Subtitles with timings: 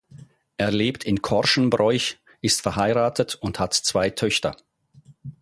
[0.57, 4.57] Er lebt in Korschenbroich, ist verheiratet und hat zwei Töchter.